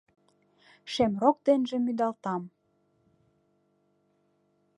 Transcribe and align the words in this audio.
Шем 0.91 1.13
рок 1.21 1.37
денже 1.45 1.77
мӱдалтам. 1.85 2.43